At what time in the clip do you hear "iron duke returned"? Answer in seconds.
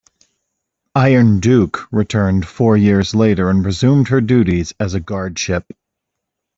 0.95-2.47